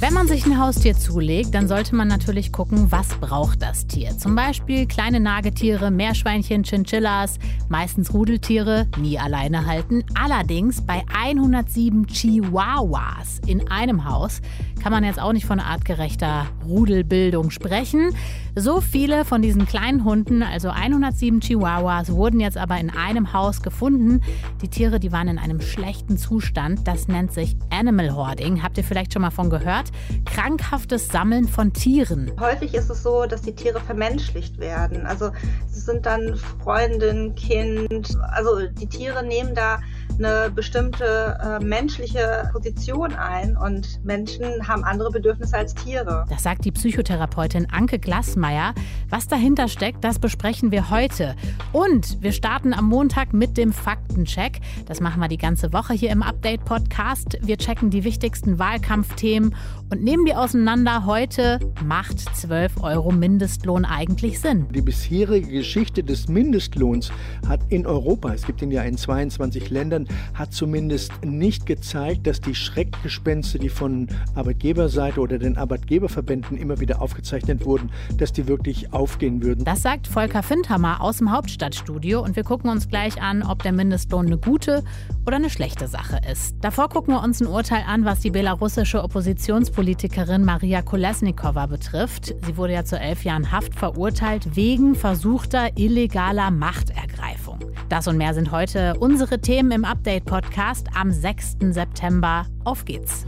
[0.00, 4.16] Wenn man sich ein Haustier zulegt, dann sollte man natürlich gucken, was braucht das Tier.
[4.16, 10.04] Zum Beispiel kleine Nagetiere, Meerschweinchen, Chinchillas, meistens Rudeltiere, nie alleine halten.
[10.14, 14.40] Allerdings bei 107 Chihuahuas in einem Haus
[14.80, 18.14] kann man jetzt auch nicht von artgerechter Rudelbildung sprechen.
[18.54, 23.62] So viele von diesen kleinen Hunden, also 107 Chihuahuas, wurden jetzt aber in einem Haus
[23.62, 24.20] gefunden.
[24.62, 26.86] Die Tiere, die waren in einem schlechten Zustand.
[26.86, 28.62] Das nennt sich Animal Hoarding.
[28.62, 29.87] Habt ihr vielleicht schon mal von gehört?
[30.24, 32.32] Krankhaftes Sammeln von Tieren.
[32.38, 35.06] Häufig ist es so, dass die Tiere vermenschlicht werden.
[35.06, 35.30] Also
[35.66, 38.16] sie sind dann Freundin, Kind.
[38.32, 39.80] Also die Tiere nehmen da
[40.18, 46.24] eine bestimmte äh, menschliche Position ein und Menschen haben andere Bedürfnisse als Tiere.
[46.28, 48.74] Das sagt die Psychotherapeutin Anke Glassmeier.
[49.10, 51.34] Was dahinter steckt, das besprechen wir heute.
[51.72, 54.60] Und wir starten am Montag mit dem Faktencheck.
[54.86, 57.38] Das machen wir die ganze Woche hier im Update-Podcast.
[57.42, 59.54] Wir checken die wichtigsten Wahlkampfthemen
[59.90, 61.06] und nehmen die auseinander.
[61.06, 64.66] Heute macht 12 Euro Mindestlohn eigentlich Sinn.
[64.74, 67.10] Die bisherige Geschichte des Mindestlohns
[67.46, 69.97] hat in Europa, es gibt ihn ja in 22 Ländern,
[70.34, 77.00] hat zumindest nicht gezeigt, dass die Schreckgespenste, die von Arbeitgeberseite oder den Arbeitgeberverbänden immer wieder
[77.00, 79.64] aufgezeichnet wurden, dass die wirklich aufgehen würden.
[79.64, 83.72] Das sagt Volker Findhammer aus dem Hauptstadtstudio und wir gucken uns gleich an, ob der
[83.72, 84.82] Mindestlohn eine gute
[85.26, 86.56] oder eine schlechte Sache ist.
[86.60, 92.34] Davor gucken wir uns ein Urteil an, was die belarussische Oppositionspolitikerin Maria Kolesnikova betrifft.
[92.44, 97.58] Sie wurde ja zu elf Jahren Haft verurteilt wegen versuchter illegaler Machtergreifung.
[97.88, 101.56] Das und mehr sind heute unsere Themen im Update-Podcast am 6.
[101.70, 102.44] September.
[102.66, 103.24] Auf geht's.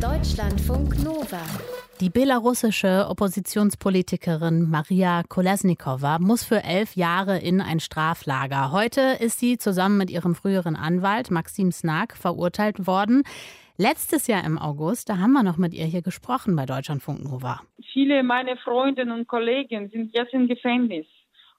[0.00, 1.40] Deutschlandfunk Nova.
[2.00, 8.70] Die belarussische Oppositionspolitikerin Maria Kolesnikova muss für elf Jahre in ein Straflager.
[8.70, 13.24] Heute ist sie zusammen mit ihrem früheren Anwalt Maxim Snak verurteilt worden.
[13.76, 17.60] Letztes Jahr im August, da haben wir noch mit ihr hier gesprochen bei Deutschlandfunk Nova.
[17.92, 21.06] Viele meiner Freundinnen und Kollegen sind jetzt im Gefängnis.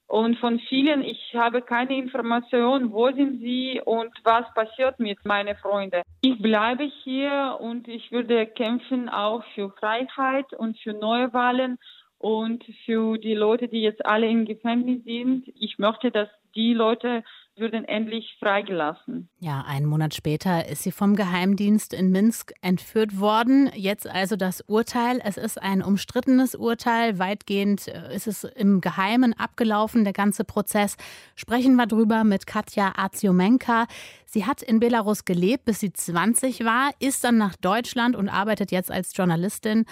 [0.08, 5.56] Und von vielen, ich habe keine Information, wo sind sie und was passiert mit meinen
[5.58, 6.02] Freunden.
[6.22, 11.80] Ich bleibe hier und ich würde kämpfen auch für Freiheit und für Neuwahlen
[12.19, 15.47] und für die Leute, die jetzt alle im Gefängnis sind.
[15.56, 17.24] Ich möchte, dass die Leute
[17.56, 19.30] würden endlich freigelassen.
[19.40, 23.69] Ja, einen Monat später ist sie vom Geheimdienst in Minsk entführt worden.
[23.75, 25.22] Jetzt also das Urteil.
[25.24, 27.19] Es ist ein umstrittenes Urteil.
[27.19, 30.97] Weitgehend äh, ist es im Geheimen abgelaufen, der ganze Prozess.
[31.36, 33.85] Sprechen wir drüber mit Katja Aziomenka.
[34.25, 38.72] Sie hat in Belarus gelebt, bis sie 20 war, ist dann nach Deutschland und arbeitet
[38.72, 39.85] jetzt als Journalistin.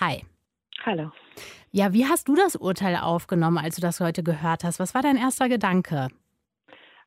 [0.00, 0.24] Hi.
[0.84, 1.12] Hallo.
[1.70, 4.80] Ja, wie hast du das Urteil aufgenommen, als du das heute gehört hast?
[4.80, 6.08] Was war dein erster Gedanke?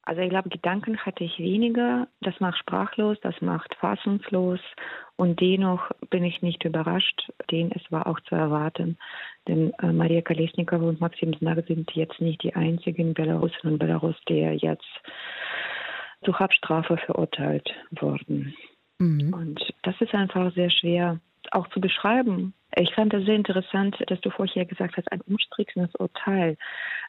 [0.07, 2.07] Also ich glaube, Gedanken hatte ich weniger.
[2.22, 4.62] Das macht sprachlos, das macht fassungslos.
[5.18, 8.97] Und dennoch bin ich nicht überrascht, denn es war auch zu erwarten.
[9.50, 14.16] Denn äh, Maria Kolesnikova und Maxim Znak sind jetzt nicht die einzigen Belarusinnen und Belarus,
[14.29, 14.88] die jetzt
[16.24, 18.56] zur Haftstrafe verurteilt wurden.
[19.00, 19.34] Mhm.
[19.34, 21.19] Und das ist einfach sehr schwer
[21.52, 22.53] auch zu beschreiben.
[22.75, 26.58] Ich fand das sehr interessant, dass du vorher gesagt hast, ein umstrittenes Urteil.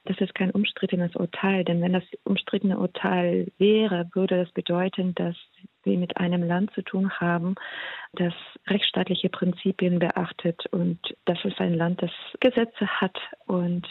[0.04, 5.36] Das ist kein umstrittenes Urteil, denn wenn das umstrittene Urteil wäre, würde das bedeuten, dass
[5.82, 7.56] wir mit einem Land zu tun haben,
[8.12, 8.32] das
[8.68, 13.86] rechtsstaatliche Prinzipien beachtet und dass es ein Land, das Gesetze hat und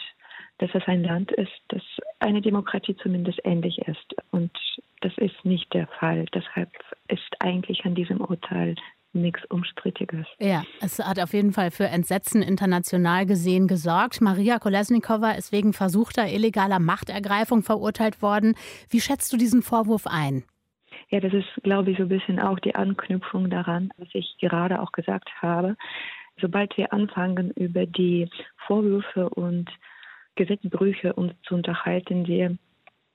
[0.58, 1.82] dass es ein Land ist, das
[2.18, 4.16] eine Demokratie zumindest ähnlich ist.
[4.32, 4.50] Und
[5.00, 6.24] das ist nicht der Fall.
[6.34, 6.70] Deshalb
[7.06, 8.74] ist eigentlich an diesem Urteil
[9.12, 10.26] nichts Umstrittiges.
[10.38, 14.20] Ja, es hat auf jeden Fall für Entsetzen international gesehen gesorgt.
[14.20, 18.54] Maria Kolesnikova ist wegen versuchter illegaler Machtergreifung verurteilt worden.
[18.90, 20.44] Wie schätzt du diesen Vorwurf ein?
[21.10, 24.80] Ja, das ist, glaube ich, so ein bisschen auch die Anknüpfung daran, was ich gerade
[24.80, 25.76] auch gesagt habe.
[26.40, 28.28] Sobald wir anfangen, über die
[28.66, 29.70] Vorwürfe und
[30.36, 32.58] Gesetzbrüche uns zu unterhalten, die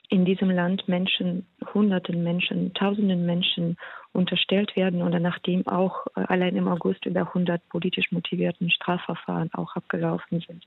[0.09, 3.77] in diesem Land Menschen, hunderten Menschen, tausenden Menschen
[4.11, 9.75] unterstellt werden oder nachdem auch äh, allein im August über 100 politisch motivierten Strafverfahren auch
[9.75, 10.65] abgelaufen sind.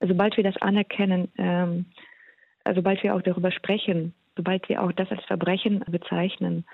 [0.00, 1.86] Sobald wir das anerkennen, ähm,
[2.74, 6.64] sobald wir auch darüber sprechen, sobald wir auch das als Verbrechen bezeichnen,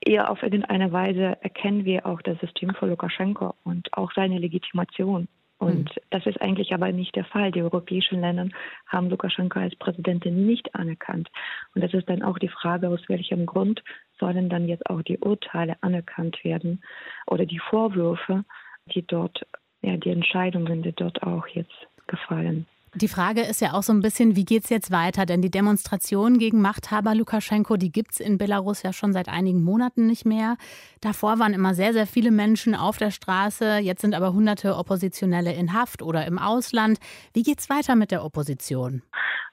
[0.00, 5.28] eher auf irgendeine Weise erkennen wir auch das System von Lukaschenko und auch seine Legitimation
[5.60, 6.00] und mhm.
[6.08, 7.52] das ist eigentlich aber nicht der Fall.
[7.52, 8.48] Die europäischen Länder
[8.86, 11.28] haben Lukaschenko als Präsidentin nicht anerkannt.
[11.74, 13.84] Und das ist dann auch die Frage, aus welchem Grund
[14.18, 16.82] sollen dann jetzt auch die Urteile anerkannt werden
[17.26, 18.44] oder die Vorwürfe,
[18.86, 19.46] die dort,
[19.82, 22.66] ja, die Entscheidungen, die dort auch jetzt gefallen.
[22.94, 25.24] Die Frage ist ja auch so ein bisschen, wie geht es jetzt weiter?
[25.24, 29.62] Denn die Demonstration gegen Machthaber Lukaschenko, die gibt es in Belarus ja schon seit einigen
[29.62, 30.56] Monaten nicht mehr.
[31.00, 33.78] Davor waren immer sehr, sehr viele Menschen auf der Straße.
[33.78, 36.98] Jetzt sind aber hunderte Oppositionelle in Haft oder im Ausland.
[37.32, 39.02] Wie geht es weiter mit der Opposition?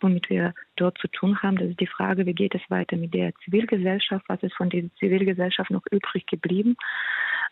[0.01, 3.13] Womit wir dort zu tun haben, das ist die Frage, wie geht es weiter mit
[3.13, 4.25] der Zivilgesellschaft?
[4.27, 6.75] Was ist von dieser Zivilgesellschaft noch übrig geblieben?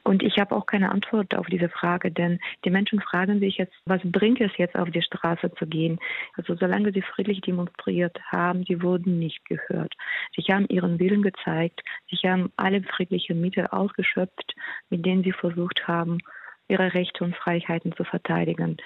[0.05, 3.73] Und ich habe auch keine Antwort auf diese Frage, denn die Menschen fragen sich jetzt,
[3.85, 5.97] was bringt es jetzt auf die Straße zu gehen?
[6.35, 9.95] Also solange sie friedlich demonstriert haben, sie wurden nicht gehört.
[10.35, 14.53] Sie haben ihren Willen gezeigt, sie haben alle friedlichen Mittel ausgeschöpft,
[14.91, 16.19] mit denen sie versucht haben,
[16.67, 18.77] ihre Rechte und Freiheiten zu verteidigen.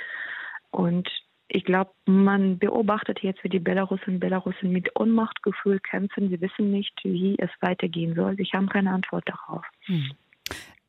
[0.71, 1.09] Und
[1.49, 6.29] ich glaube, man beobachtet jetzt, wie die Belarusen und Belarusen mit Ohnmachtgefühl kämpfen.
[6.29, 8.37] Sie wissen nicht, wie es weitergehen soll.
[8.37, 9.65] Sie haben keine Antwort darauf.
[9.85, 10.11] Hm.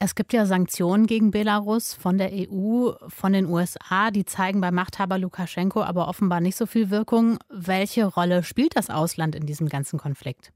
[0.03, 4.11] Es gibt ja Sanktionen gegen Belarus von der EU, von den USA.
[4.11, 7.39] Die zeigen bei Machthaber Lukaschenko aber offenbar nicht so viel Wirkung.
[7.51, 10.53] Welche Rolle spielt das Ausland in diesem ganzen Konflikt?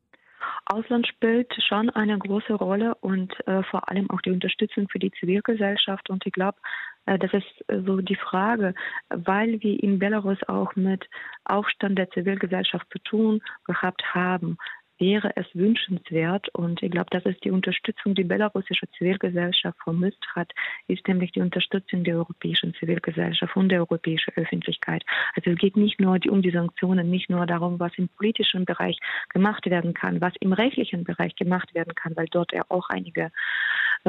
[0.66, 5.12] Ausland spielt schon eine große Rolle und äh, vor allem auch die Unterstützung für die
[5.20, 6.08] Zivilgesellschaft.
[6.08, 6.56] Und ich glaube,
[7.04, 8.74] äh, das ist äh, so die Frage,
[9.10, 11.04] weil wir in Belarus auch mit
[11.44, 14.56] Aufstand der Zivilgesellschaft zu tun gehabt haben
[14.98, 20.52] wäre es wünschenswert und ich glaube, das ist die Unterstützung, die belarussische Zivilgesellschaft vermisst hat,
[20.86, 25.04] ist nämlich die Unterstützung der europäischen Zivilgesellschaft und der europäischen Öffentlichkeit.
[25.34, 28.98] Also es geht nicht nur um die Sanktionen, nicht nur darum, was im politischen Bereich
[29.30, 33.30] gemacht werden kann, was im rechtlichen Bereich gemacht werden kann, weil dort ja auch einige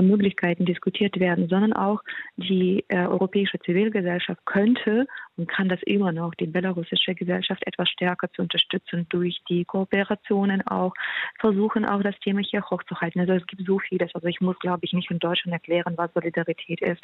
[0.02, 2.02] Möglichkeiten diskutiert werden, sondern auch
[2.38, 5.08] die äh, europäische Zivilgesellschaft könnte
[5.38, 10.66] und kann das immer noch, die belarussische Gesellschaft etwas stärker zu unterstützen durch die Kooperationen
[10.68, 10.94] auch,
[11.40, 13.22] versuchen auch das Thema hier hochzuhalten.
[13.22, 14.14] Also es gibt so vieles.
[14.14, 17.04] Also ich muss, glaube ich, nicht in Deutschland erklären, was Solidarität ist.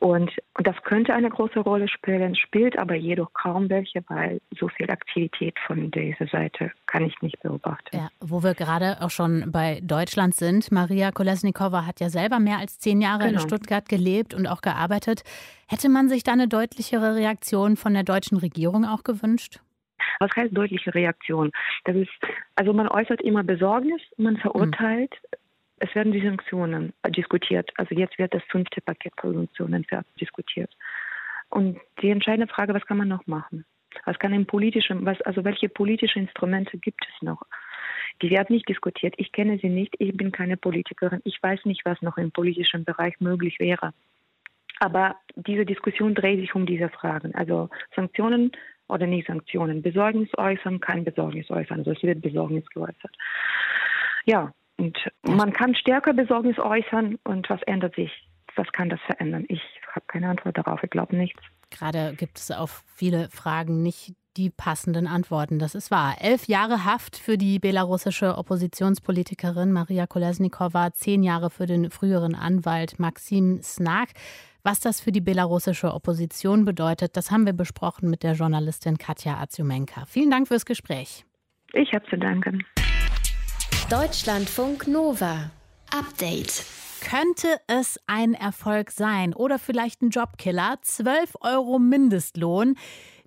[0.00, 4.68] Und, und das könnte eine große Rolle spielen, spielt aber jedoch kaum welche, weil so
[4.68, 7.96] viel Aktivität von dieser Seite kann ich nicht beobachten.
[7.96, 10.72] Ja, wo wir gerade auch schon bei Deutschland sind.
[10.72, 13.40] Maria Kolesnikova hat ja selber mehr als zehn Jahre genau.
[13.40, 15.22] in Stuttgart gelebt und auch gearbeitet.
[15.68, 19.60] Hätte man sich da eine deutlichere Reaktion von der deutschen Regierung auch gewünscht?
[20.20, 21.50] Was heißt deutliche Reaktion?
[21.84, 22.10] Das ist,
[22.54, 25.12] also man äußert immer Besorgnis, man verurteilt.
[25.12, 25.38] Mhm.
[25.78, 27.70] Es werden die Sanktionen diskutiert.
[27.76, 29.84] Also jetzt wird das fünfte Paket von Sanktionen
[30.20, 30.70] diskutiert.
[31.50, 33.64] Und die entscheidende Frage, was kann man noch machen?
[34.04, 37.42] Was kann im politischen, was, also welche politischen Instrumente gibt es noch?
[38.22, 39.14] Die werden nicht diskutiert.
[39.16, 39.94] Ich kenne sie nicht.
[39.98, 41.20] Ich bin keine Politikerin.
[41.24, 43.92] Ich weiß nicht, was noch im politischen Bereich möglich wäre.
[44.80, 47.34] Aber diese Diskussion dreht sich um diese Fragen.
[47.34, 48.52] Also Sanktionen
[48.88, 49.82] oder nicht Sanktionen.
[49.82, 51.78] Besorgnis äußern, kein Besorgnis äußern.
[51.78, 53.16] Also es wird Besorgnis geäußert.
[54.24, 58.10] Ja, und man kann stärker Besorgnis äußern und was ändert sich?
[58.56, 59.44] Was kann das verändern?
[59.48, 59.62] Ich
[59.92, 60.82] habe keine Antwort darauf.
[60.82, 61.40] Ich glaube nichts.
[61.70, 65.58] Gerade gibt es auf viele Fragen nicht die passenden Antworten.
[65.58, 66.16] Das ist wahr.
[66.20, 72.98] Elf Jahre Haft für die belarussische Oppositionspolitikerin Maria Kolesnikova, zehn Jahre für den früheren Anwalt
[72.98, 74.10] Maxim Snak.
[74.62, 79.38] Was das für die belarussische Opposition bedeutet, das haben wir besprochen mit der Journalistin Katja
[79.38, 80.06] Azumenka.
[80.06, 81.24] Vielen Dank fürs Gespräch.
[81.74, 82.64] Ich habe zu danken.
[83.90, 85.50] Deutschlandfunk Nova.
[85.92, 86.64] Update.
[87.02, 90.78] Könnte es ein Erfolg sein oder vielleicht ein Jobkiller?
[90.80, 92.76] 12 Euro Mindestlohn.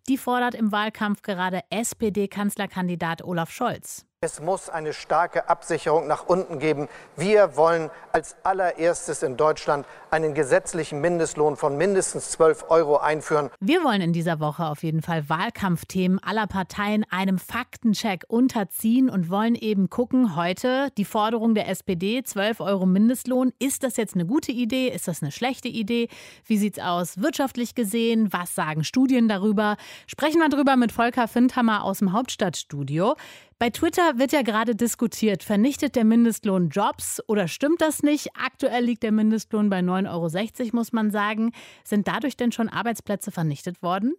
[0.09, 4.05] Die fordert im Wahlkampf gerade SPD-Kanzlerkandidat Olaf Scholz.
[4.19, 6.87] Es muss eine starke Absicherung nach unten geben.
[7.15, 13.51] Wir wollen als allererstes in Deutschland einen gesetzlichen Mindestlohn von mindestens 12 Euro einführen.
[13.59, 19.29] Wir wollen in dieser Woche auf jeden Fall Wahlkampfthemen aller Parteien einem Faktencheck unterziehen und
[19.29, 23.53] wollen eben gucken, heute die Forderung der SPD, 12 Euro Mindestlohn.
[23.59, 24.87] Ist das jetzt eine gute Idee?
[24.87, 26.09] Ist das eine schlechte Idee?
[26.43, 28.33] Wie sieht es aus wirtschaftlich gesehen?
[28.33, 29.77] Was sagen Studien darüber?
[30.07, 33.13] Sprechen wir darüber mit Volker Findhammer aus dem Hauptstadtstudio.
[33.59, 38.29] Bei Twitter wird ja gerade diskutiert, vernichtet der Mindestlohn Jobs oder stimmt das nicht?
[38.35, 41.53] Aktuell liegt der Mindestlohn bei 9,60 Euro, muss man sagen.
[41.83, 44.13] Sind dadurch denn schon Arbeitsplätze vernichtet worden?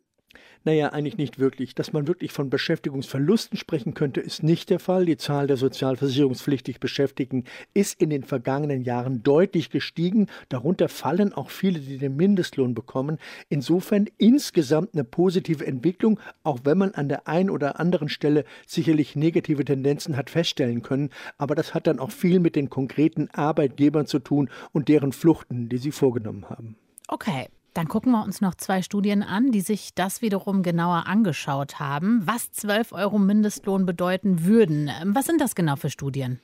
[0.65, 1.75] Naja, eigentlich nicht wirklich.
[1.75, 5.07] Dass man wirklich von Beschäftigungsverlusten sprechen könnte, ist nicht der Fall.
[5.07, 10.27] Die Zahl der sozialversicherungspflichtig Beschäftigten ist in den vergangenen Jahren deutlich gestiegen.
[10.49, 13.19] Darunter fallen auch viele, die den Mindestlohn bekommen.
[13.49, 19.17] Insofern insgesamt eine positive Entwicklung, auch wenn man an der einen oder anderen Stelle sicherlich
[19.17, 21.11] negative Tendenzen hat feststellen können.
[21.39, 25.69] Aber das hat dann auch viel mit den konkreten Arbeitgebern zu tun und deren Fluchten,
[25.69, 26.77] die sie vorgenommen haben.
[27.09, 31.79] Okay, dann gucken wir uns noch zwei Studien an, die sich das wiederum genauer angeschaut
[31.79, 34.91] haben, was 12 Euro Mindestlohn bedeuten würden.
[35.05, 36.41] Was sind das genau für Studien?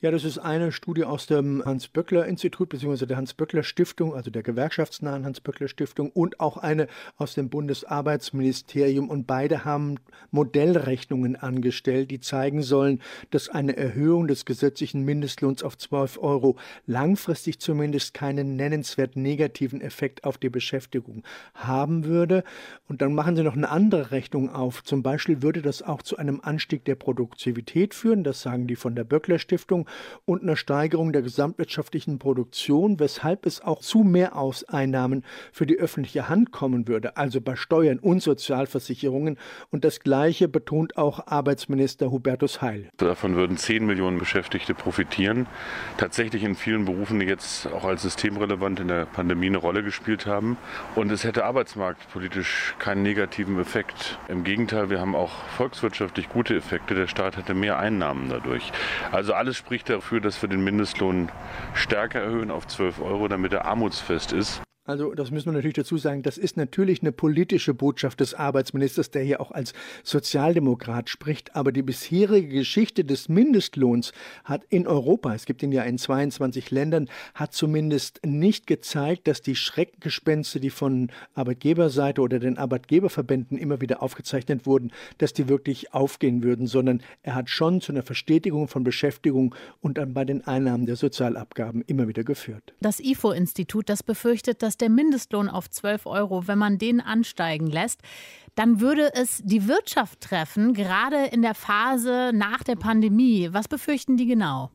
[0.00, 3.06] Ja, das ist eine Studie aus dem Hans-Böckler-Institut bzw.
[3.06, 9.10] der Hans-Böckler-Stiftung, also der gewerkschaftsnahen Hans-Böckler-Stiftung und auch eine aus dem Bundesarbeitsministerium.
[9.10, 9.96] Und beide haben
[10.30, 16.56] Modellrechnungen angestellt, die zeigen sollen, dass eine Erhöhung des gesetzlichen Mindestlohns auf 12 Euro
[16.86, 22.44] langfristig zumindest keinen nennenswert negativen Effekt auf die Beschäftigung haben würde.
[22.88, 24.84] Und dann machen sie noch eine andere Rechnung auf.
[24.84, 28.22] Zum Beispiel würde das auch zu einem Anstieg der Produktivität führen.
[28.22, 29.57] Das sagen die von der Böckler-Stiftung
[30.24, 36.52] und einer Steigerung der gesamtwirtschaftlichen Produktion, weshalb es auch zu Mehreinnahmen für die öffentliche Hand
[36.52, 39.38] kommen würde, also bei Steuern und Sozialversicherungen.
[39.70, 42.88] Und das Gleiche betont auch Arbeitsminister Hubertus Heil.
[42.96, 45.46] Davon würden 10 Millionen Beschäftigte profitieren.
[45.96, 50.26] Tatsächlich in vielen Berufen, die jetzt auch als systemrelevant in der Pandemie eine Rolle gespielt
[50.26, 50.56] haben.
[50.94, 54.18] Und es hätte arbeitsmarktpolitisch keinen negativen Effekt.
[54.28, 56.94] Im Gegenteil, wir haben auch volkswirtschaftlich gute Effekte.
[56.94, 58.72] Der Staat hätte mehr Einnahmen dadurch.
[59.12, 61.30] Also alles spricht dafür, dass wir den Mindestlohn
[61.72, 64.60] stärker erhöhen auf 12 Euro, damit er armutsfest ist.
[64.88, 69.10] Also das müssen wir natürlich dazu sagen, das ist natürlich eine politische Botschaft des Arbeitsministers,
[69.10, 71.54] der hier auch als Sozialdemokrat spricht.
[71.54, 74.12] Aber die bisherige Geschichte des Mindestlohns
[74.44, 79.42] hat in Europa, es gibt ihn ja in 22 Ländern, hat zumindest nicht gezeigt, dass
[79.42, 85.92] die Schreckgespenste, die von Arbeitgeberseite oder den Arbeitgeberverbänden immer wieder aufgezeichnet wurden, dass die wirklich
[85.92, 90.46] aufgehen würden, sondern er hat schon zu einer Verstetigung von Beschäftigung und dann bei den
[90.46, 92.72] Einnahmen der Sozialabgaben immer wieder geführt.
[92.80, 98.00] Das IFO-Institut, das befürchtet, dass der Mindestlohn auf 12 Euro, wenn man den ansteigen lässt,
[98.54, 103.48] dann würde es die Wirtschaft treffen, gerade in der Phase nach der Pandemie.
[103.52, 104.70] Was befürchten die genau?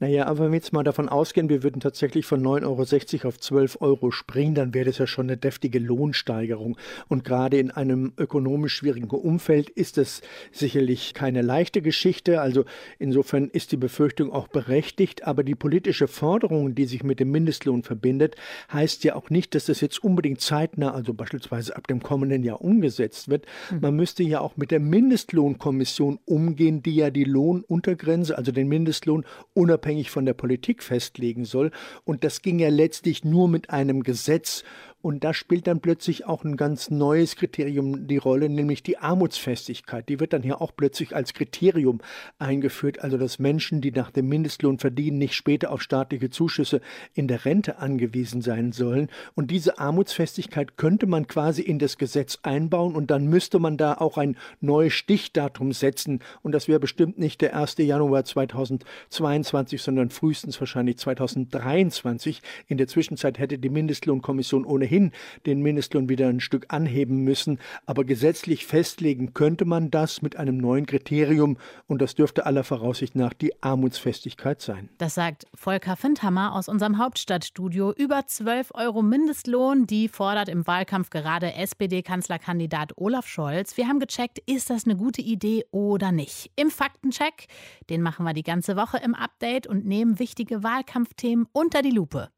[0.00, 3.40] Naja, aber wenn wir jetzt mal davon ausgehen, wir würden tatsächlich von 9,60 Euro auf
[3.40, 6.76] 12 Euro springen, dann wäre das ja schon eine deftige Lohnsteigerung.
[7.08, 12.40] Und gerade in einem ökonomisch schwierigen Umfeld ist das sicherlich keine leichte Geschichte.
[12.40, 12.64] Also
[12.98, 15.24] insofern ist die Befürchtung auch berechtigt.
[15.24, 18.36] Aber die politische Forderung, die sich mit dem Mindestlohn verbindet,
[18.72, 22.60] heißt ja auch nicht, dass das jetzt unbedingt zeitnah, also beispielsweise ab dem kommenden Jahr
[22.60, 23.46] umgesetzt wird.
[23.70, 23.80] Mhm.
[23.80, 29.24] Man müsste ja auch mit der Mindestlohnkommission umgehen, die ja die Lohnuntergrenze, also den Mindestlohn
[29.54, 31.70] unabhängig von der Politik festlegen soll.
[32.04, 34.64] Und das ging ja letztlich nur mit einem Gesetz.
[35.02, 40.08] Und da spielt dann plötzlich auch ein ganz neues Kriterium die Rolle, nämlich die Armutsfestigkeit.
[40.08, 42.00] Die wird dann hier auch plötzlich als Kriterium
[42.38, 46.80] eingeführt, also dass Menschen, die nach dem Mindestlohn verdienen, nicht später auf staatliche Zuschüsse
[47.14, 49.08] in der Rente angewiesen sein sollen.
[49.34, 53.94] Und diese Armutsfestigkeit könnte man quasi in das Gesetz einbauen und dann müsste man da
[53.94, 56.20] auch ein neues Stichdatum setzen.
[56.42, 57.78] Und das wäre bestimmt nicht der 1.
[57.78, 62.40] Januar 2022, sondern frühestens wahrscheinlich 2023.
[62.68, 65.12] In der Zwischenzeit hätte die Mindestlohnkommission ohnehin ohnehin
[65.46, 67.58] den Mindestlohn wieder ein Stück anheben müssen.
[67.86, 71.56] Aber gesetzlich festlegen könnte man das mit einem neuen Kriterium
[71.86, 74.88] und das dürfte aller Voraussicht nach die Armutsfestigkeit sein.
[74.98, 77.92] Das sagt Volker Findhammer aus unserem Hauptstadtstudio.
[77.92, 83.76] Über 12 Euro Mindestlohn, die fordert im Wahlkampf gerade SPD-Kanzlerkandidat Olaf Scholz.
[83.76, 86.50] Wir haben gecheckt, ist das eine gute Idee oder nicht?
[86.56, 87.46] Im Faktencheck,
[87.88, 92.28] den machen wir die ganze Woche im Update und nehmen wichtige Wahlkampfthemen unter die Lupe.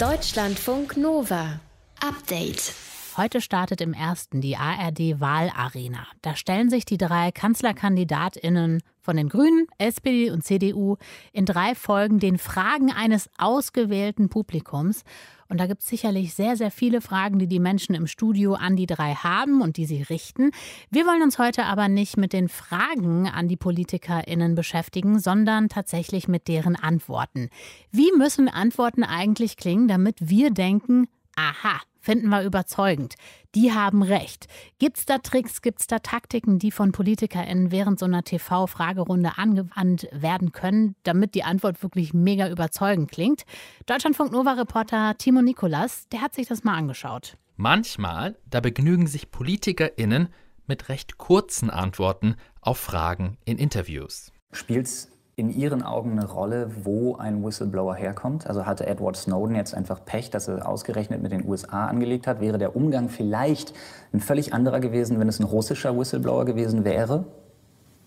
[0.00, 1.60] Deutschlandfunk Nova.
[2.02, 2.72] Update.
[3.18, 6.06] Heute startet im ersten die ARD Wahlarena.
[6.22, 10.96] Da stellen sich die drei Kanzlerkandidatinnen von den Grünen, SPD und CDU
[11.34, 15.02] in drei Folgen den Fragen eines ausgewählten Publikums.
[15.50, 18.76] Und da gibt es sicherlich sehr, sehr viele Fragen, die die Menschen im Studio an
[18.76, 20.52] die drei haben und die sie richten.
[20.90, 26.28] Wir wollen uns heute aber nicht mit den Fragen an die PolitikerInnen beschäftigen, sondern tatsächlich
[26.28, 27.50] mit deren Antworten.
[27.90, 31.80] Wie müssen Antworten eigentlich klingen, damit wir denken, aha,
[32.10, 33.14] finden wir überzeugend.
[33.54, 34.48] Die haben recht.
[34.80, 39.38] Gibt es da Tricks, gibt es da Taktiken, die von PolitikerInnen während so einer TV-Fragerunde
[39.38, 43.44] angewandt werden können, damit die Antwort wirklich mega überzeugend klingt?
[43.86, 47.36] Deutschlandfunk Nova-Reporter Timo Nikolas, der hat sich das mal angeschaut.
[47.54, 50.30] Manchmal, da begnügen sich PolitikerInnen
[50.66, 54.32] mit recht kurzen Antworten auf Fragen in Interviews.
[54.50, 58.46] Spielt's in Ihren Augen eine Rolle, wo ein Whistleblower herkommt?
[58.46, 62.40] Also hatte Edward Snowden jetzt einfach Pech, dass er ausgerechnet mit den USA angelegt hat?
[62.40, 63.72] Wäre der Umgang vielleicht
[64.12, 67.24] ein völlig anderer gewesen, wenn es ein russischer Whistleblower gewesen wäre?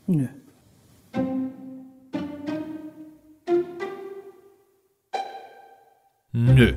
[0.06, 0.28] Nö.
[6.32, 6.74] Nö.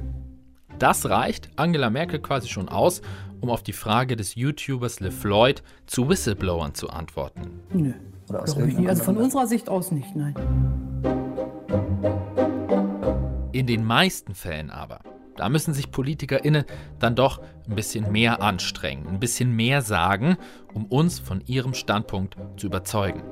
[0.79, 3.01] Das reicht Angela Merkel quasi schon aus,
[3.41, 7.61] um auf die Frage des YouTubers LeFloid zu Whistleblowern zu antworten.
[7.73, 7.95] Nö.
[8.29, 10.35] Oder aus also von unserer Sicht aus nicht, nein.
[13.53, 15.01] In den meisten Fällen aber,
[15.37, 16.65] da müssen sich PolitikerInnen
[16.99, 20.37] dann doch ein bisschen mehr anstrengen, ein bisschen mehr sagen,
[20.75, 23.23] um uns von ihrem Standpunkt zu überzeugen.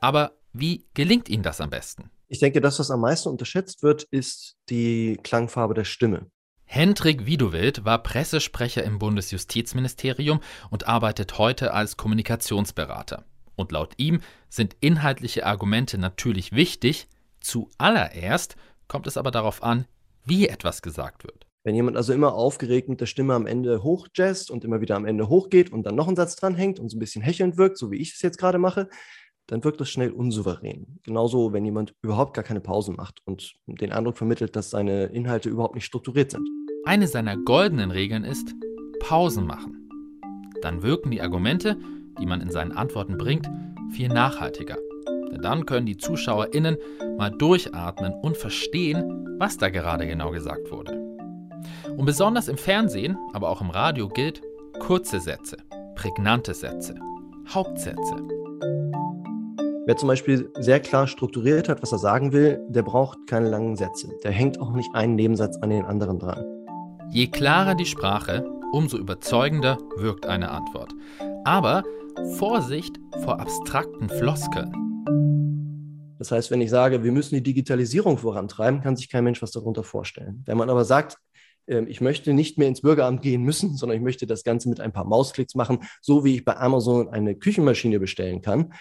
[0.00, 2.10] Aber wie gelingt Ihnen das am besten?
[2.32, 6.30] Ich denke, das, was am meisten unterschätzt wird, ist die Klangfarbe der Stimme.
[6.64, 10.38] Hendrik Widowild war Pressesprecher im Bundesjustizministerium
[10.70, 13.24] und arbeitet heute als Kommunikationsberater.
[13.56, 17.08] Und laut ihm sind inhaltliche Argumente natürlich wichtig,
[17.40, 18.54] zuallererst
[18.86, 19.86] kommt es aber darauf an,
[20.24, 21.48] wie etwas gesagt wird.
[21.64, 25.04] Wenn jemand also immer aufgeregt mit der Stimme am Ende hochjazzt und immer wieder am
[25.04, 27.90] Ende hochgeht und dann noch einen Satz dranhängt und so ein bisschen hechelnd wirkt, so
[27.90, 28.88] wie ich es jetzt gerade mache,
[29.50, 31.00] dann wirkt das schnell unsouverän.
[31.02, 35.48] Genauso, wenn jemand überhaupt gar keine Pausen macht und den Eindruck vermittelt, dass seine Inhalte
[35.48, 36.48] überhaupt nicht strukturiert sind.
[36.84, 38.54] Eine seiner goldenen Regeln ist
[39.00, 39.88] Pausen machen.
[40.62, 41.76] Dann wirken die Argumente,
[42.20, 43.50] die man in seinen Antworten bringt,
[43.90, 44.76] viel nachhaltiger.
[45.32, 46.76] Denn dann können die ZuschauerInnen
[47.18, 50.92] mal durchatmen und verstehen, was da gerade genau gesagt wurde.
[51.96, 54.42] Und besonders im Fernsehen, aber auch im Radio gilt
[54.78, 55.56] kurze Sätze,
[55.96, 56.94] prägnante Sätze,
[57.48, 58.39] Hauptsätze.
[59.90, 63.74] Wer zum Beispiel sehr klar strukturiert hat, was er sagen will, der braucht keine langen
[63.74, 64.08] Sätze.
[64.22, 66.44] Der hängt auch nicht einen Nebensatz an den anderen dran.
[67.10, 70.92] Je klarer die Sprache, umso überzeugender wirkt eine Antwort.
[71.42, 71.82] Aber
[72.36, 74.70] Vorsicht vor abstrakten Floskeln.
[76.20, 79.50] Das heißt, wenn ich sage, wir müssen die Digitalisierung vorantreiben, kann sich kein Mensch was
[79.50, 80.44] darunter vorstellen.
[80.46, 81.18] Wenn man aber sagt,
[81.66, 84.80] ähm, ich möchte nicht mehr ins Bürgeramt gehen müssen, sondern ich möchte das Ganze mit
[84.80, 88.72] ein paar Mausklicks machen, so wie ich bei Amazon eine Küchenmaschine bestellen kann,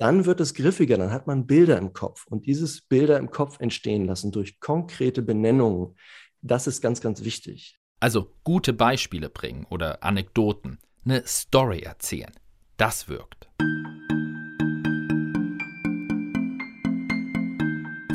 [0.00, 2.26] dann wird es griffiger, dann hat man Bilder im Kopf.
[2.26, 5.94] Und dieses Bilder im Kopf entstehen lassen durch konkrete Benennungen,
[6.40, 7.78] das ist ganz, ganz wichtig.
[8.00, 12.32] Also gute Beispiele bringen oder Anekdoten, eine Story erzählen.
[12.78, 13.50] Das wirkt.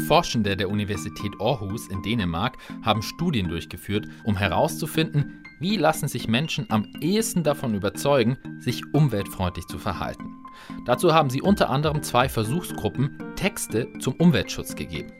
[0.08, 6.68] Forschende der Universität Aarhus in Dänemark haben Studien durchgeführt, um herauszufinden, wie lassen sich Menschen
[6.70, 10.36] am ehesten davon überzeugen, sich umweltfreundlich zu verhalten.
[10.86, 15.12] Dazu haben sie unter anderem zwei Versuchsgruppen Texte zum Umweltschutz gegeben.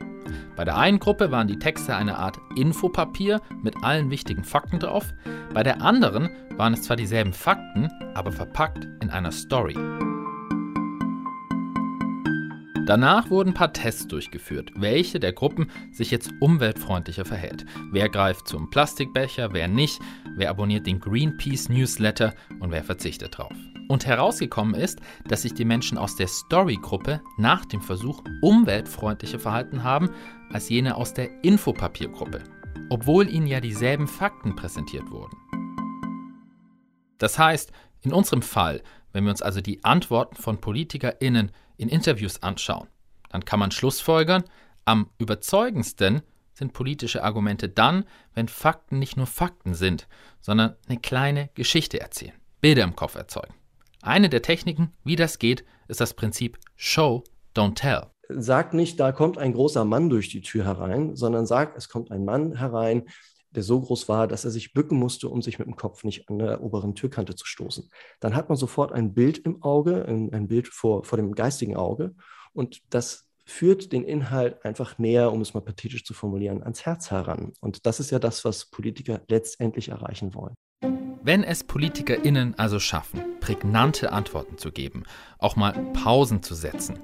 [0.56, 5.12] Bei der einen Gruppe waren die Texte eine Art Infopapier mit allen wichtigen Fakten drauf,
[5.54, 9.76] bei der anderen waren es zwar dieselben Fakten, aber verpackt in einer Story.
[12.86, 17.66] Danach wurden ein paar Tests durchgeführt, welche der Gruppen sich jetzt umweltfreundlicher verhält.
[17.90, 20.00] Wer greift zum Plastikbecher, wer nicht,
[20.36, 23.52] wer abonniert den Greenpeace Newsletter und wer verzichtet drauf.
[23.88, 29.82] Und herausgekommen ist, dass sich die Menschen aus der Story-Gruppe nach dem Versuch umweltfreundlicher verhalten
[29.82, 30.10] haben
[30.52, 32.44] als jene aus der Infopapiergruppe,
[32.88, 35.36] obwohl ihnen ja dieselben Fakten präsentiert wurden.
[37.18, 37.72] Das heißt,
[38.02, 38.80] in unserem Fall,
[39.12, 42.88] wenn wir uns also die Antworten von PolitikerInnen in Interviews anschauen,
[43.30, 44.44] dann kann man schlussfolgern,
[44.84, 46.22] am überzeugendsten
[46.54, 50.08] sind politische Argumente dann, wenn Fakten nicht nur Fakten sind,
[50.40, 53.54] sondern eine kleine Geschichte erzählen, Bilder im Kopf erzeugen.
[54.00, 58.06] Eine der Techniken, wie das geht, ist das Prinzip Show, Don't Tell.
[58.28, 62.10] Sag nicht, da kommt ein großer Mann durch die Tür herein, sondern sag, es kommt
[62.10, 63.04] ein Mann herein,
[63.56, 66.28] der so groß war, dass er sich bücken musste, um sich mit dem Kopf nicht
[66.28, 67.90] an der oberen Türkante zu stoßen.
[68.20, 72.14] Dann hat man sofort ein Bild im Auge, ein, Bild vor, vor dem geistigen Auge
[72.52, 77.10] und das führt den Inhalt einfach näher, um es mal pathetisch zu formulieren, ans Herz
[77.10, 77.52] heran.
[77.60, 80.54] Und das ist ja das, was Politiker letztendlich erreichen wollen.
[81.22, 85.04] Wenn es PolitikerInnen also schaffen, prägnante Antworten zu geben,
[85.38, 86.98] auch mal Pausen zu setzen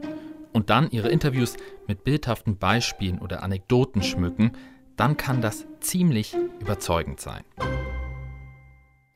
[0.53, 4.53] und dann ihre Interviews mit bildhaften Beispielen oder Anekdoten schmücken,
[4.97, 7.43] dann kann das ziemlich überzeugend sein.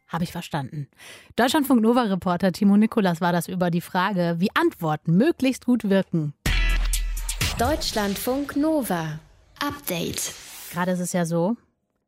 [0.09, 0.89] Habe ich verstanden.
[1.35, 6.33] Deutschlandfunk Nova-Reporter Timo Nikolas war das über die Frage, wie Antworten möglichst gut wirken.
[7.59, 9.19] Deutschlandfunk Nova.
[9.59, 10.33] Update.
[10.73, 11.57] Gerade ist es ja so,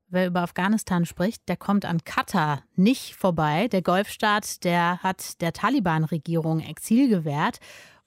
[0.08, 3.68] wer über Afghanistan spricht, der kommt an Katar nicht vorbei.
[3.68, 7.58] Der Golfstaat, der hat der Taliban-Regierung Exil gewährt.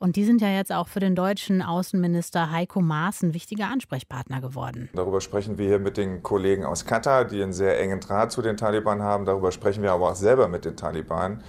[0.02, 4.42] Und die sind ja jetzt auch für den deutschen Außenminister Heiko Maas ein wichtiger Ansprechpartner
[4.42, 4.90] geworden.
[4.96, 8.42] Darüber sprechen wir hier mit den Kollegen aus Katar, die einen sehr engen Draht zu
[8.42, 9.26] den Taliban haben.
[9.26, 11.44] Darüber sprechen wir aber auch selber mit den Taliban.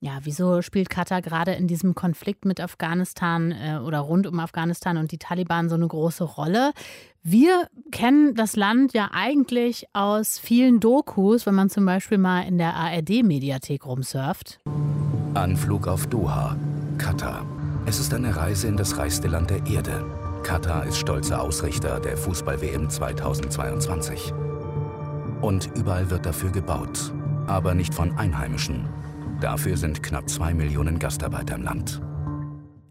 [0.00, 4.96] Ja, wieso spielt Katar gerade in diesem Konflikt mit Afghanistan äh, oder rund um Afghanistan
[4.96, 6.72] und die Taliban so eine große Rolle?
[7.22, 12.56] Wir kennen das Land ja eigentlich aus vielen Dokus, wenn man zum Beispiel mal in
[12.56, 14.58] der ARD-Mediathek rumsurft.
[15.34, 16.56] Anflug auf Doha,
[16.96, 17.44] Katar.
[17.86, 20.04] Es ist eine Reise in das reichste Land der Erde.
[20.42, 24.32] Katar ist stolzer Ausrichter der Fußball-WM 2022.
[25.40, 27.12] Und überall wird dafür gebaut,
[27.46, 28.88] aber nicht von Einheimischen.
[29.40, 32.02] Dafür sind knapp zwei Millionen Gastarbeiter im Land.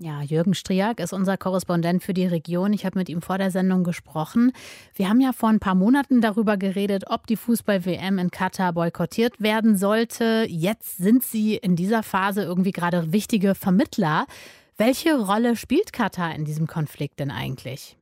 [0.02, 2.72] Ja, Jürgen Striak ist unser Korrespondent für die Region.
[2.72, 4.54] Ich habe mit ihm vor der Sendung gesprochen.
[4.96, 9.42] Wir haben ja vor ein paar Monaten darüber geredet, ob die Fußball-WM in Katar boykottiert
[9.42, 10.46] werden sollte.
[10.48, 14.26] Jetzt sind Sie in dieser Phase irgendwie gerade wichtige Vermittler.
[14.80, 17.98] Welche Rolle spielt Katar in diesem Konflikt denn eigentlich?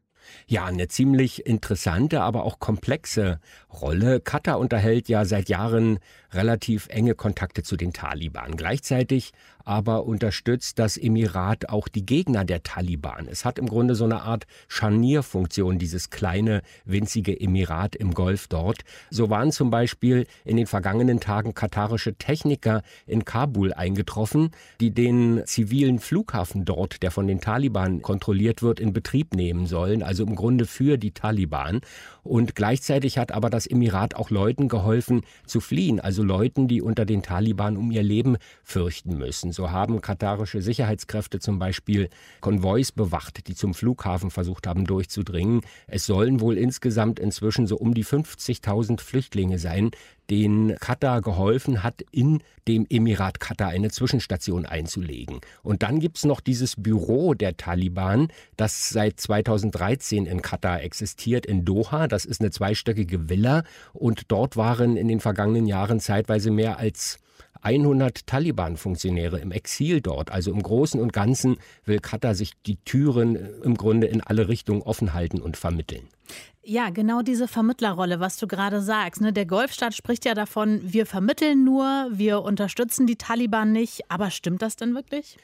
[0.46, 3.40] Ja, eine ziemlich interessante, aber auch komplexe
[3.72, 4.20] Rolle.
[4.20, 6.00] Katar unterhält ja seit Jahren
[6.32, 8.56] relativ enge Kontakte zu den Taliban.
[8.58, 9.34] Gleichzeitig
[9.68, 13.28] aber unterstützt das Emirat auch die Gegner der Taliban.
[13.28, 18.80] Es hat im Grunde so eine Art Scharnierfunktion, dieses kleine, winzige Emirat im Golf dort.
[19.10, 25.42] So waren zum Beispiel in den vergangenen Tagen katarische Techniker in Kabul eingetroffen, die den
[25.46, 30.36] zivilen Flughafen dort, der von den Taliban kontrolliert wird, in Betrieb nehmen sollen, also im
[30.36, 31.82] Grunde für die Taliban.
[32.24, 37.06] Und gleichzeitig hat aber das Emirat auch Leuten geholfen zu fliehen, also Leuten, die unter
[37.06, 39.52] den Taliban um ihr Leben fürchten müssen.
[39.52, 42.10] So haben katarische Sicherheitskräfte zum Beispiel
[42.42, 45.62] Konvois bewacht, die zum Flughafen versucht haben durchzudringen.
[45.88, 49.92] Es sollen wohl insgesamt inzwischen so um die 50.000 Flüchtlinge sein,
[50.30, 55.40] denen Katar geholfen hat, in dem Emirat Katar eine Zwischenstation einzulegen.
[55.64, 61.46] Und dann gibt es noch dieses Büro der Taliban, das seit 2013 in Katar existiert,
[61.46, 62.08] in Doha.
[62.08, 63.64] Das ist eine zweistöckige Villa
[63.94, 67.20] und dort waren in den vergangenen Jahren zeitweise mehr als
[67.62, 70.32] 100 Taliban-Funktionäre im Exil dort.
[70.32, 74.82] Also im Großen und Ganzen will Katar sich die Türen im Grunde in alle Richtungen
[74.82, 76.08] offen halten und vermitteln.
[76.70, 79.22] Ja, genau diese Vermittlerrolle, was du gerade sagst.
[79.22, 79.32] Ne?
[79.32, 84.02] Der Golfstaat spricht ja davon, wir vermitteln nur, wir unterstützen die Taliban nicht.
[84.12, 85.38] Aber stimmt das denn wirklich?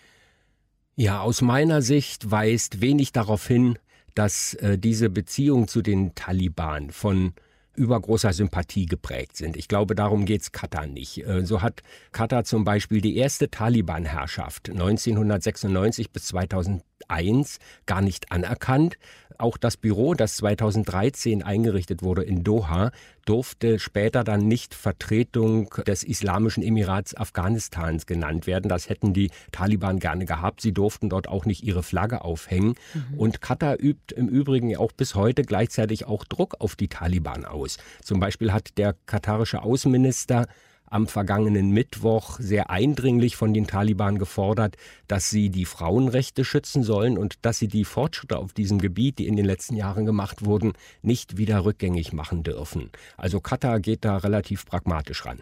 [0.97, 3.79] Ja, aus meiner Sicht weist wenig darauf hin,
[4.15, 7.31] dass äh, diese Beziehung zu den Taliban von
[7.75, 9.57] übergroßer Sympathie geprägt sind.
[9.57, 11.25] Ich glaube, darum geht es Katar nicht.
[11.25, 11.81] Äh, so hat
[12.12, 18.97] Katar zum Beispiel die erste Taliban-Herrschaft 1996 bis 2001 gar nicht anerkannt.
[19.38, 22.91] Auch das Büro, das 2013 eingerichtet wurde in Doha,
[23.26, 28.69] durfte später dann nicht Vertretung des Islamischen Emirats Afghanistans genannt werden.
[28.69, 30.62] Das hätten die Taliban gerne gehabt.
[30.62, 32.76] Sie durften dort auch nicht ihre Flagge aufhängen.
[32.93, 33.17] Mhm.
[33.17, 37.78] Und Katar übt im Übrigen auch bis heute gleichzeitig auch Druck auf die Taliban aus.
[38.04, 40.48] Zum Beispiel hat der katarische Außenminister
[40.93, 44.77] am vergangenen Mittwoch sehr eindringlich von den Taliban gefordert,
[45.08, 49.27] dass sie die Frauenrechte schützen sollen und dass sie die Fortschritte auf diesem Gebiet, die
[49.27, 52.91] in den letzten Jahren gemacht wurden, nicht wieder rückgängig machen dürfen.
[53.17, 55.41] Also Katar geht da relativ pragmatisch ran.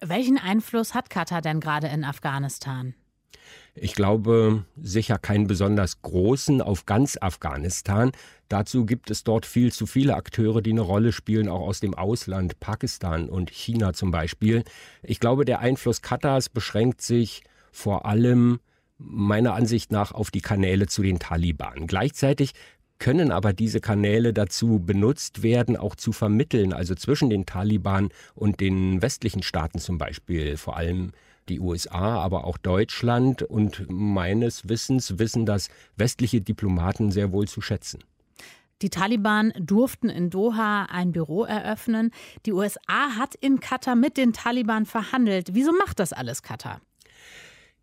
[0.00, 2.94] Welchen Einfluss hat Katar denn gerade in Afghanistan?
[3.74, 8.12] Ich glaube sicher keinen besonders großen auf ganz Afghanistan.
[8.48, 11.94] Dazu gibt es dort viel zu viele Akteure, die eine Rolle spielen, auch aus dem
[11.94, 14.62] Ausland, Pakistan und China zum Beispiel.
[15.02, 18.60] Ich glaube, der Einfluss Katars beschränkt sich vor allem
[18.98, 21.86] meiner Ansicht nach auf die Kanäle zu den Taliban.
[21.86, 22.52] Gleichzeitig
[22.98, 28.60] können aber diese Kanäle dazu benutzt werden, auch zu vermitteln, also zwischen den Taliban und
[28.60, 31.12] den westlichen Staaten zum Beispiel, vor allem
[31.48, 37.60] die USA, aber auch Deutschland und meines Wissens wissen das westliche Diplomaten sehr wohl zu
[37.60, 38.00] schätzen.
[38.82, 42.10] Die Taliban durften in Doha ein Büro eröffnen.
[42.44, 45.50] Die USA hat in Katar mit den Taliban verhandelt.
[45.52, 46.80] Wieso macht das alles Katar?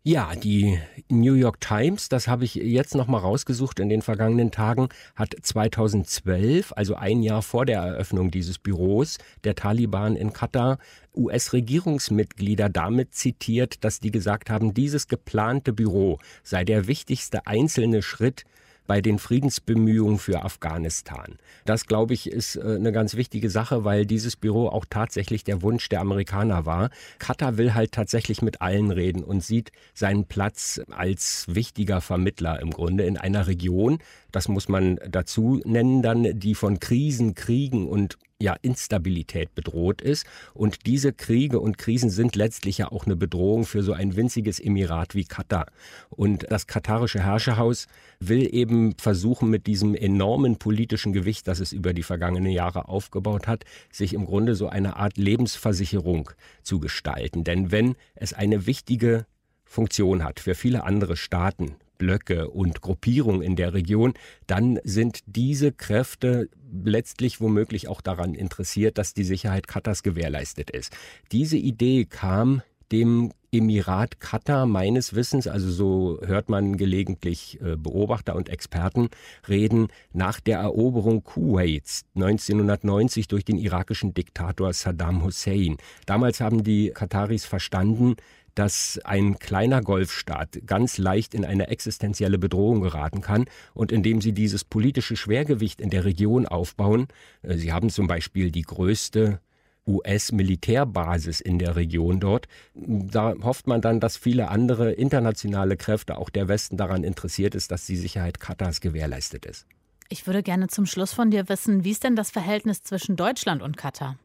[0.06, 0.78] Ja, die
[1.08, 5.34] New York Times, das habe ich jetzt noch mal rausgesucht in den vergangenen Tagen, hat
[5.40, 10.76] 2012, also ein Jahr vor der Eröffnung dieses Büros der Taliban in Katar,
[11.16, 18.44] US-Regierungsmitglieder damit zitiert, dass die gesagt haben, dieses geplante Büro sei der wichtigste einzelne Schritt
[18.86, 21.36] bei den Friedensbemühungen für Afghanistan.
[21.64, 25.62] Das, glaube ich, ist äh, eine ganz wichtige Sache, weil dieses Büro auch tatsächlich der
[25.62, 26.90] Wunsch der Amerikaner war.
[27.18, 32.70] Katar will halt tatsächlich mit allen reden und sieht seinen Platz als wichtiger Vermittler im
[32.70, 33.98] Grunde in einer Region,
[34.32, 40.26] das muss man dazu nennen, dann, die von Krisen, Kriegen und ja, Instabilität bedroht ist.
[40.52, 44.60] Und diese Kriege und Krisen sind letztlich ja auch eine Bedrohung für so ein winziges
[44.60, 45.66] Emirat wie Katar.
[46.10, 47.86] Und das katarische Herrscherhaus
[48.20, 53.48] will eben versuchen, mit diesem enormen politischen Gewicht, das es über die vergangenen Jahre aufgebaut
[53.48, 56.30] hat, sich im Grunde so eine Art Lebensversicherung
[56.62, 57.44] zu gestalten.
[57.44, 59.26] Denn wenn es eine wichtige
[59.64, 64.14] Funktion hat für viele andere Staaten, Blöcke und Gruppierungen in der Region,
[64.46, 66.48] dann sind diese Kräfte
[66.84, 70.96] letztlich womöglich auch daran interessiert, dass die Sicherheit Katars gewährleistet ist.
[71.32, 78.34] Diese Idee kam dem Emirat Katar meines Wissens, also so hört man gelegentlich äh, Beobachter
[78.34, 79.08] und Experten
[79.48, 85.76] reden, nach der Eroberung Kuwaits 1990 durch den irakischen Diktator Saddam Hussein.
[86.06, 88.16] Damals haben die Kataris verstanden,
[88.54, 94.32] dass ein kleiner Golfstaat ganz leicht in eine existenzielle Bedrohung geraten kann und indem sie
[94.32, 97.08] dieses politische Schwergewicht in der Region aufbauen,
[97.42, 99.40] äh, sie haben zum Beispiel die größte
[99.86, 102.48] US-Militärbasis in der Region dort.
[102.74, 107.70] Da hofft man dann, dass viele andere internationale Kräfte, auch der Westen, daran interessiert ist,
[107.70, 109.66] dass die Sicherheit Katars gewährleistet ist.
[110.08, 113.62] Ich würde gerne zum Schluss von dir wissen, wie ist denn das Verhältnis zwischen Deutschland
[113.62, 114.18] und Katar?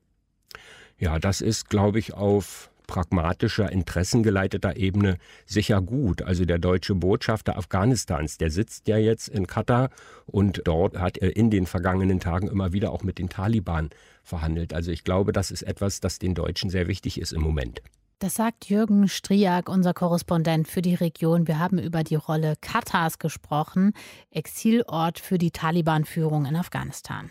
[0.97, 6.23] Ja, das ist, glaube ich, auf pragmatischer, interessengeleiteter Ebene sicher gut.
[6.23, 9.91] Also der deutsche Botschafter Afghanistans, der sitzt ja jetzt in Katar
[10.25, 13.91] und dort hat er in den vergangenen Tagen immer wieder auch mit den Taliban
[14.23, 14.73] verhandelt.
[14.73, 17.81] Also ich glaube, das ist etwas, das den Deutschen sehr wichtig ist im Moment.
[18.17, 21.47] Das sagt Jürgen Striak, unser Korrespondent für die Region.
[21.47, 23.93] Wir haben über die Rolle Katars gesprochen,
[24.31, 27.29] Exilort für die Taliban-Führung in Afghanistan.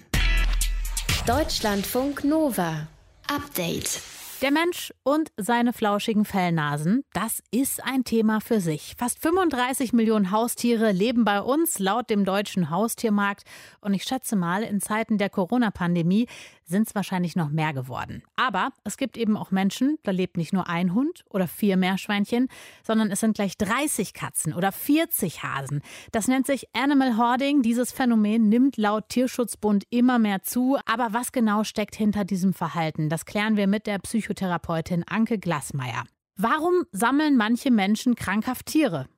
[1.26, 2.86] Deutschlandfunk Nova.
[3.26, 4.00] Update.
[4.40, 8.94] Der Mensch und seine flauschigen Fellnasen, das ist ein Thema für sich.
[8.96, 13.42] Fast 35 Millionen Haustiere leben bei uns laut dem deutschen Haustiermarkt.
[13.80, 16.28] Und ich schätze mal, in Zeiten der Corona-Pandemie
[16.68, 18.22] sind es wahrscheinlich noch mehr geworden.
[18.36, 22.48] Aber es gibt eben auch Menschen, da lebt nicht nur ein Hund oder vier Meerschweinchen,
[22.82, 25.80] sondern es sind gleich 30 Katzen oder 40 Hasen.
[26.12, 27.62] Das nennt sich Animal Hoarding.
[27.62, 30.78] Dieses Phänomen nimmt laut Tierschutzbund immer mehr zu.
[30.86, 33.08] Aber was genau steckt hinter diesem Verhalten?
[33.08, 36.04] Das klären wir mit der Psychotherapeutin Anke Glassmeier.
[36.36, 39.08] Warum sammeln manche Menschen krankhaft Tiere?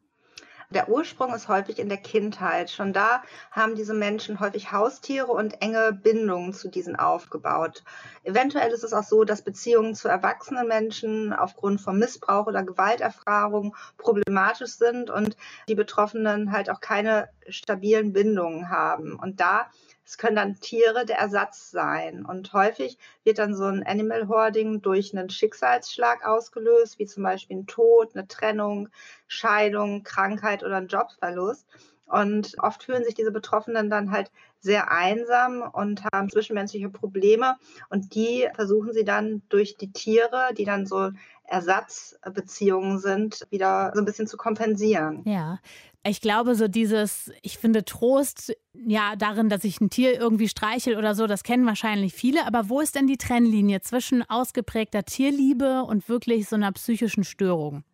[0.72, 2.70] Der Ursprung ist häufig in der Kindheit.
[2.70, 7.82] Schon da haben diese Menschen häufig Haustiere und enge Bindungen zu diesen aufgebaut.
[8.22, 13.74] Eventuell ist es auch so, dass Beziehungen zu erwachsenen Menschen aufgrund von Missbrauch oder Gewalterfahrung
[13.98, 15.36] problematisch sind und
[15.68, 19.18] die Betroffenen halt auch keine stabilen Bindungen haben.
[19.18, 19.66] Und da
[20.10, 22.26] es können dann Tiere der Ersatz sein.
[22.26, 27.58] Und häufig wird dann so ein Animal Hoarding durch einen Schicksalsschlag ausgelöst, wie zum Beispiel
[27.58, 28.88] ein Tod, eine Trennung,
[29.28, 31.64] Scheidung, Krankheit oder ein Jobverlust.
[32.06, 37.56] Und oft fühlen sich diese Betroffenen dann halt sehr einsam und haben zwischenmenschliche Probleme.
[37.88, 41.10] Und die versuchen sie dann durch die Tiere, die dann so
[41.44, 45.22] Ersatzbeziehungen sind, wieder so ein bisschen zu kompensieren.
[45.24, 45.60] Ja,
[46.02, 50.96] ich glaube, so dieses, ich finde Trost ja darin, dass ich ein Tier irgendwie streichel
[50.96, 52.46] oder so, das kennen wahrscheinlich viele.
[52.46, 57.84] Aber wo ist denn die Trennlinie zwischen ausgeprägter Tierliebe und wirklich so einer psychischen Störung?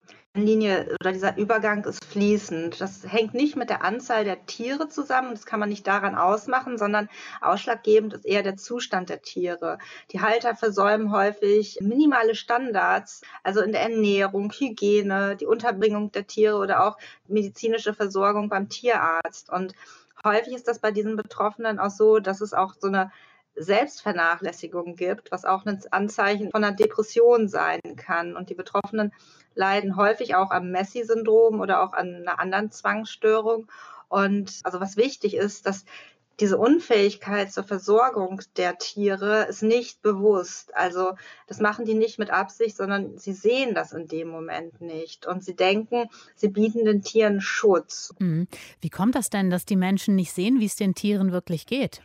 [0.43, 2.81] Linie oder dieser Übergang ist fließend.
[2.81, 6.79] Das hängt nicht mit der Anzahl der Tiere zusammen, das kann man nicht daran ausmachen,
[6.79, 7.09] sondern
[7.41, 9.79] ausschlaggebend ist eher der Zustand der Tiere.
[10.13, 16.57] Die Halter versäumen häufig minimale Standards, also in der Ernährung, Hygiene, die Unterbringung der Tiere
[16.57, 19.51] oder auch medizinische Versorgung beim Tierarzt.
[19.51, 19.75] Und
[20.25, 23.11] häufig ist das bei diesen Betroffenen auch so, dass es auch so eine
[23.57, 28.37] Selbstvernachlässigung gibt, was auch ein Anzeichen von einer Depression sein kann.
[28.37, 29.13] Und die Betroffenen
[29.55, 33.67] leiden häufig auch am Messi-Syndrom oder auch an einer anderen Zwangsstörung.
[34.09, 35.85] Und also was wichtig ist, dass
[36.39, 40.77] diese Unfähigkeit zur Versorgung der Tiere ist nicht bewusst.
[40.77, 41.15] Also
[41.47, 45.27] das machen die nicht mit Absicht, sondern sie sehen das in dem Moment nicht.
[45.27, 48.15] Und sie denken, sie bieten den Tieren Schutz.
[48.19, 48.49] Mhm.
[48.81, 52.03] Wie kommt das denn, dass die Menschen nicht sehen, wie es den Tieren wirklich geht?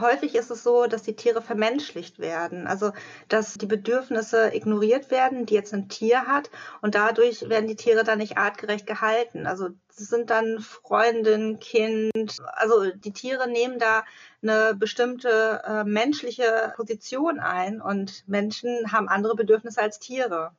[0.00, 2.92] Häufig ist es so, dass die Tiere vermenschlicht werden, also
[3.28, 6.50] dass die Bedürfnisse ignoriert werden, die jetzt ein Tier hat
[6.82, 9.46] und dadurch werden die Tiere dann nicht artgerecht gehalten.
[9.46, 14.04] Also sie sind dann Freundin, Kind, also die Tiere nehmen da
[14.42, 20.50] eine bestimmte äh, menschliche Position ein und Menschen haben andere Bedürfnisse als Tiere.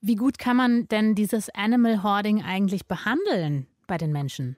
[0.00, 4.56] Wie gut kann man denn dieses Animal Hoarding eigentlich behandeln bei den Menschen?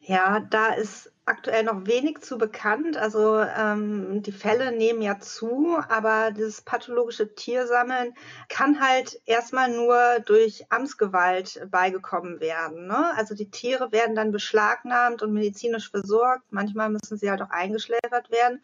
[0.00, 2.96] Ja, da ist aktuell noch wenig zu bekannt.
[2.96, 8.14] Also ähm, die Fälle nehmen ja zu, aber dieses pathologische Tiersammeln
[8.48, 12.86] kann halt erstmal nur durch Amtsgewalt beigekommen werden.
[12.86, 13.12] Ne?
[13.16, 16.44] Also die Tiere werden dann beschlagnahmt und medizinisch versorgt.
[16.50, 18.62] Manchmal müssen sie halt auch eingeschläfert werden.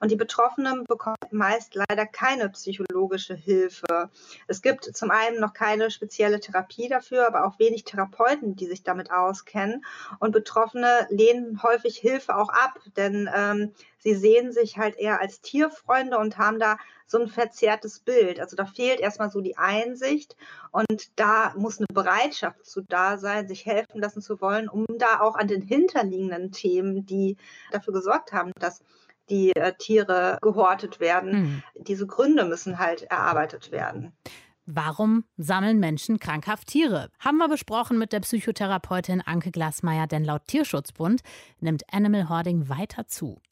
[0.00, 4.10] Und die Betroffenen bekommen meist leider keine psychologische Hilfe.
[4.46, 8.82] Es gibt zum einen noch keine spezielle Therapie dafür, aber auch wenig Therapeuten, die sich
[8.82, 9.84] damit auskennen.
[10.20, 15.40] Und Betroffene lehnen häufig Hilfe auch ab, denn ähm, sie sehen sich halt eher als
[15.40, 18.40] Tierfreunde und haben da so ein verzerrtes Bild.
[18.40, 20.36] Also da fehlt erstmal so die Einsicht
[20.70, 25.20] und da muss eine Bereitschaft zu da sein, sich helfen lassen zu wollen, um da
[25.20, 27.36] auch an den hinterliegenden Themen, die
[27.72, 28.82] dafür gesorgt haben, dass
[29.30, 31.32] die äh, Tiere gehortet werden.
[31.32, 31.62] Hm.
[31.76, 34.12] Diese Gründe müssen halt erarbeitet werden.
[34.66, 37.10] Warum sammeln Menschen krankhaft Tiere?
[37.18, 41.20] Haben wir besprochen mit der Psychotherapeutin Anke Glasmeier, denn laut Tierschutzbund
[41.60, 43.42] nimmt Animal Hoarding weiter zu.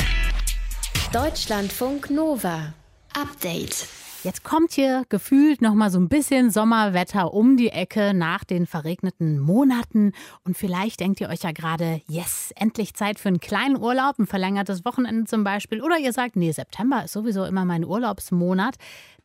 [1.12, 2.72] Deutschlandfunk Nova.
[3.14, 3.86] Update.
[4.24, 8.68] Jetzt kommt hier gefühlt noch mal so ein bisschen Sommerwetter um die Ecke nach den
[8.68, 10.12] verregneten Monaten
[10.44, 14.28] und vielleicht denkt ihr euch ja gerade, yes, endlich Zeit für einen kleinen Urlaub, ein
[14.28, 18.76] verlängertes Wochenende zum Beispiel oder ihr sagt, nee, September ist sowieso immer mein Urlaubsmonat.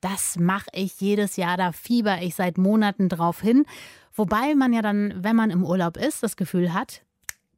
[0.01, 3.65] Das mache ich jedes Jahr, da fieber ich seit Monaten drauf hin.
[4.15, 7.03] Wobei man ja dann, wenn man im Urlaub ist, das Gefühl hat,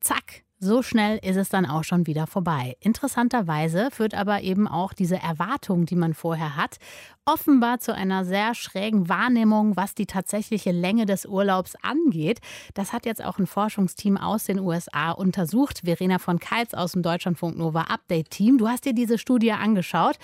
[0.02, 2.76] zack, so schnell ist es dann auch schon wieder vorbei.
[2.82, 6.78] Interessanterweise führt aber eben auch diese Erwartung, die man vorher hat,
[7.26, 12.40] offenbar zu einer sehr schrägen Wahrnehmung, was die tatsächliche Länge des Urlaubs angeht.
[12.74, 15.82] Das hat jetzt auch ein Forschungsteam aus den USA untersucht.
[15.86, 18.58] Verena von Keitz aus dem Deutschlandfunk Nova Update Team.
[18.58, 20.18] Du hast dir diese Studie angeschaut.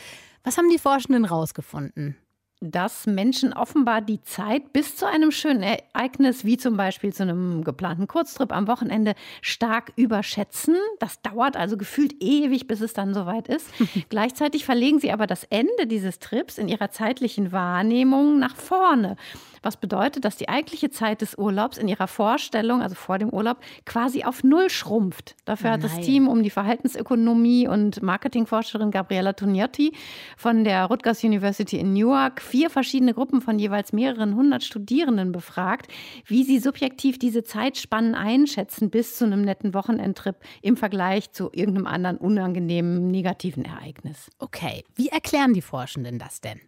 [0.44, 2.18] Was haben die Forschenden rausgefunden?
[2.62, 7.64] Dass Menschen offenbar die Zeit bis zu einem schönen Ereignis, wie zum Beispiel zu einem
[7.64, 10.76] geplanten Kurztrip am Wochenende, stark überschätzen.
[11.00, 13.68] Das dauert also gefühlt ewig, bis es dann soweit ist.
[14.10, 19.18] Gleichzeitig verlegen sie aber das Ende dieses Trips in ihrer zeitlichen Wahrnehmung nach vorne
[19.66, 23.58] was bedeutet, dass die eigentliche Zeit des Urlaubs in ihrer Vorstellung, also vor dem Urlaub,
[23.86, 25.36] quasi auf Null schrumpft.
[25.44, 29.94] Dafür hat das Team um die Verhaltensökonomie und Marketingforscherin Gabriella Tognotti
[30.38, 35.92] von der Rutgers University in Newark vier verschiedene Gruppen von jeweils mehreren hundert Studierenden befragt,
[36.26, 41.88] wie sie subjektiv diese Zeitspannen einschätzen bis zu einem netten Wochenendtrip im Vergleich zu irgendeinem
[41.88, 44.30] anderen unangenehmen negativen Ereignis.
[44.40, 46.62] Okay, wie erklären die Forschenden das denn?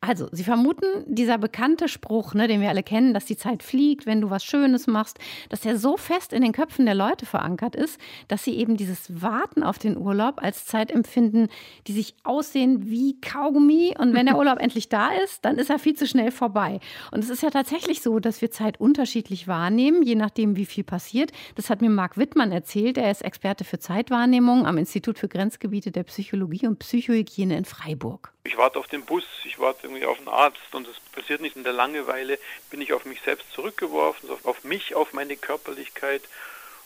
[0.00, 4.06] Also, Sie vermuten, dieser bekannte Spruch, ne, den wir alle kennen, dass die Zeit fliegt,
[4.06, 7.74] wenn du was Schönes machst, dass der so fest in den Köpfen der Leute verankert
[7.74, 11.48] ist, dass sie eben dieses Warten auf den Urlaub als Zeit empfinden,
[11.86, 13.94] die sich aussehen wie Kaugummi.
[13.98, 16.80] Und wenn der Urlaub endlich da ist, dann ist er viel zu schnell vorbei.
[17.10, 20.84] Und es ist ja tatsächlich so, dass wir Zeit unterschiedlich wahrnehmen, je nachdem, wie viel
[20.84, 21.32] passiert.
[21.54, 22.98] Das hat mir Marc Wittmann erzählt.
[22.98, 28.35] Er ist Experte für Zeitwahrnehmung am Institut für Grenzgebiete der Psychologie und Psychohygiene in Freiburg.
[28.46, 31.56] Ich warte auf den Bus, ich warte irgendwie auf einen Arzt und es passiert nicht.
[31.56, 32.38] In der Langeweile
[32.70, 36.22] bin ich auf mich selbst zurückgeworfen, auf mich, auf meine Körperlichkeit.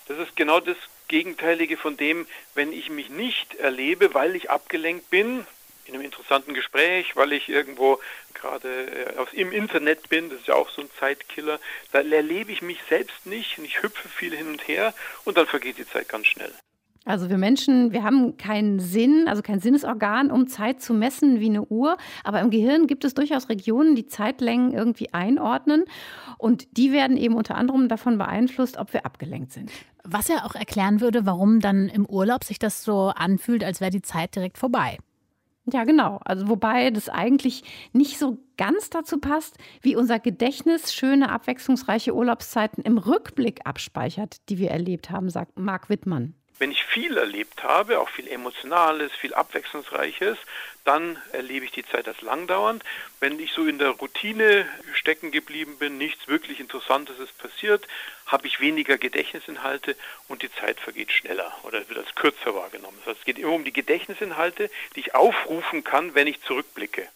[0.09, 0.77] Das ist genau das
[1.09, 5.47] Gegenteilige von dem, wenn ich mich nicht erlebe, weil ich abgelenkt bin,
[5.85, 8.01] in einem interessanten Gespräch, weil ich irgendwo
[8.33, 8.69] gerade
[9.17, 11.59] äh, im Internet bin, das ist ja auch so ein Zeitkiller,
[11.93, 14.95] da erlebe ich mich selbst nicht und ich hüpfe viel hin und her
[15.25, 16.53] und dann vergeht die Zeit ganz schnell.
[17.07, 21.47] Also wir Menschen, wir haben keinen Sinn, also kein Sinnesorgan, um Zeit zu messen wie
[21.47, 21.97] eine Uhr.
[22.25, 25.85] Aber im Gehirn gibt es durchaus Regionen, die Zeitlängen irgendwie einordnen.
[26.37, 29.71] Und die werden eben unter anderem davon beeinflusst, ob wir abgelenkt sind.
[30.05, 33.91] Was ja auch erklären würde, warum dann im Urlaub sich das so anfühlt, als wäre
[33.91, 34.99] die Zeit direkt vorbei.
[35.73, 36.21] Ja, genau.
[36.25, 42.83] Also wobei das eigentlich nicht so ganz dazu passt, wie unser Gedächtnis schöne, abwechslungsreiche Urlaubszeiten
[42.83, 47.99] im Rückblick abspeichert, die wir erlebt haben, sagt Marc Wittmann wenn ich viel erlebt habe,
[47.99, 50.37] auch viel Emotionales, viel Abwechslungsreiches,
[50.85, 52.85] dann erlebe ich die Zeit als langdauernd.
[53.19, 57.89] Wenn ich so in der Routine stecken geblieben bin, nichts wirklich Interessantes ist passiert,
[58.27, 59.97] habe ich weniger Gedächtnisinhalte
[60.29, 62.99] und die Zeit vergeht schneller oder wird als kürzer wahrgenommen.
[63.01, 67.09] Das heißt, es geht immer um die Gedächtnisinhalte, die ich aufrufen kann, wenn ich zurückblicke.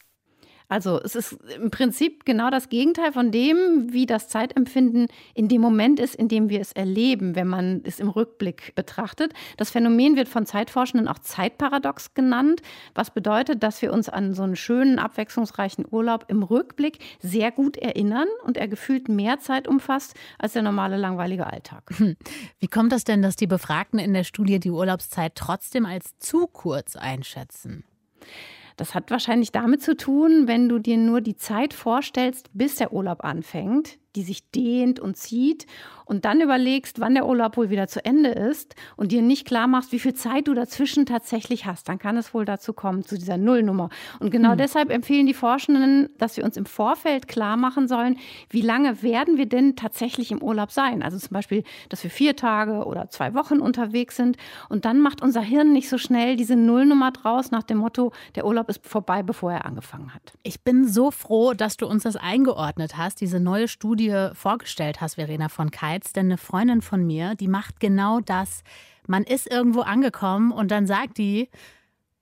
[0.68, 5.60] Also es ist im Prinzip genau das Gegenteil von dem, wie das Zeitempfinden in dem
[5.60, 9.32] Moment ist, in dem wir es erleben, wenn man es im Rückblick betrachtet.
[9.58, 12.62] Das Phänomen wird von Zeitforschenden auch Zeitparadox genannt,
[12.94, 17.76] was bedeutet, dass wir uns an so einen schönen, abwechslungsreichen Urlaub im Rückblick sehr gut
[17.76, 21.82] erinnern und er gefühlt mehr Zeit umfasst als der normale langweilige Alltag.
[21.96, 22.16] Hm.
[22.58, 26.46] Wie kommt das denn, dass die Befragten in der Studie die Urlaubszeit trotzdem als zu
[26.46, 27.84] kurz einschätzen?
[28.76, 32.92] Das hat wahrscheinlich damit zu tun, wenn du dir nur die Zeit vorstellst, bis der
[32.92, 35.66] Urlaub anfängt, die sich dehnt und zieht
[36.04, 39.66] und dann überlegst, wann der Urlaub wohl wieder zu Ende ist und dir nicht klar
[39.66, 43.16] machst, wie viel Zeit du dazwischen tatsächlich hast, dann kann es wohl dazu kommen, zu
[43.16, 43.88] dieser Nullnummer.
[44.20, 44.58] Und genau hm.
[44.58, 48.18] deshalb empfehlen die Forschenden, dass wir uns im Vorfeld klar machen sollen,
[48.50, 51.02] wie lange werden wir denn tatsächlich im Urlaub sein.
[51.02, 54.36] Also zum Beispiel, dass wir vier Tage oder zwei Wochen unterwegs sind
[54.68, 58.46] und dann macht unser Hirn nicht so schnell diese Nullnummer draus nach dem Motto, der
[58.46, 60.34] Urlaub ist vorbei, bevor er angefangen hat.
[60.42, 64.03] Ich bin so froh, dass du uns das eingeordnet hast, diese neue Studie
[64.34, 68.62] vorgestellt hast, Verena von Schweiz, denn eine Freundin von mir, die macht genau das.
[69.06, 71.48] Man ist irgendwo angekommen und dann sagt die,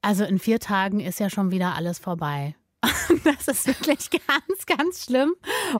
[0.02, 2.54] also in vier Tagen ist ja schon wieder alles vorbei.
[3.24, 5.34] Das ist wirklich ganz, ganz schlimm.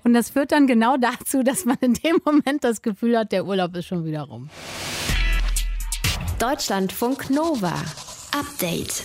[0.05, 3.47] Und das führt dann genau dazu, dass man in dem Moment das Gefühl hat, der
[3.47, 4.49] Urlaub ist schon wieder rum.
[6.39, 7.75] Deutschlandfunk Nova.
[8.33, 9.05] Update.